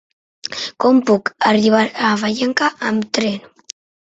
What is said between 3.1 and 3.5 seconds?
tren?